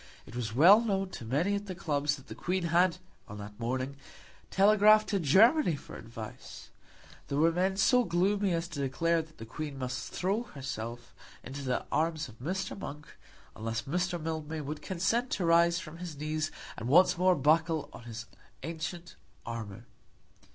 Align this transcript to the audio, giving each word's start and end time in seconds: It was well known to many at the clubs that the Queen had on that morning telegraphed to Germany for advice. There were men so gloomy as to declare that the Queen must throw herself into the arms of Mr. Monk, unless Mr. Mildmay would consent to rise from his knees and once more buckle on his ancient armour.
It 0.25 0.35
was 0.35 0.55
well 0.55 0.81
known 0.83 1.09
to 1.11 1.25
many 1.25 1.53
at 1.53 1.67
the 1.67 1.75
clubs 1.75 2.15
that 2.15 2.25
the 2.25 2.33
Queen 2.33 2.63
had 2.63 2.97
on 3.27 3.37
that 3.37 3.59
morning 3.59 3.97
telegraphed 4.49 5.09
to 5.09 5.19
Germany 5.19 5.75
for 5.75 5.95
advice. 5.95 6.71
There 7.27 7.37
were 7.37 7.51
men 7.51 7.77
so 7.77 8.03
gloomy 8.03 8.51
as 8.51 8.67
to 8.69 8.79
declare 8.79 9.21
that 9.21 9.37
the 9.37 9.45
Queen 9.45 9.77
must 9.77 10.11
throw 10.11 10.41
herself 10.55 11.13
into 11.43 11.61
the 11.61 11.85
arms 11.91 12.27
of 12.27 12.39
Mr. 12.39 12.75
Monk, 12.75 13.09
unless 13.55 13.83
Mr. 13.83 14.19
Mildmay 14.19 14.61
would 14.61 14.81
consent 14.81 15.29
to 15.33 15.45
rise 15.45 15.77
from 15.77 15.99
his 15.99 16.17
knees 16.17 16.49
and 16.77 16.89
once 16.89 17.15
more 17.15 17.35
buckle 17.35 17.87
on 17.93 18.05
his 18.05 18.25
ancient 18.63 19.15
armour. 19.45 19.85